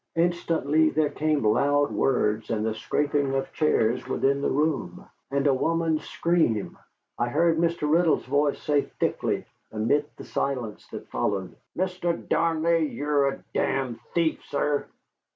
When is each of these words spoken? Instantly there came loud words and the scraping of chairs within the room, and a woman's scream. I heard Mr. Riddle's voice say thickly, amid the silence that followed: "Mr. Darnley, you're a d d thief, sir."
Instantly 0.15 0.89
there 0.89 1.11
came 1.11 1.43
loud 1.43 1.91
words 1.91 2.49
and 2.49 2.65
the 2.65 2.73
scraping 2.73 3.35
of 3.35 3.53
chairs 3.53 4.03
within 4.07 4.41
the 4.41 4.49
room, 4.49 5.05
and 5.29 5.45
a 5.45 5.53
woman's 5.53 6.03
scream. 6.05 6.75
I 7.19 7.29
heard 7.29 7.59
Mr. 7.59 7.87
Riddle's 7.87 8.25
voice 8.25 8.59
say 8.63 8.85
thickly, 8.99 9.45
amid 9.71 10.09
the 10.17 10.23
silence 10.23 10.87
that 10.87 11.11
followed: 11.11 11.55
"Mr. 11.77 12.27
Darnley, 12.27 12.87
you're 12.87 13.27
a 13.27 13.43
d 13.53 13.59
d 13.93 13.99
thief, 14.15 14.43
sir." 14.45 14.87